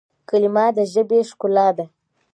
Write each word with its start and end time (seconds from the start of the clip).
کلیمه 0.29 0.65
د 0.75 0.77
ژبي 0.93 1.19
ښکلا 1.29 1.67
ده. 1.77 1.85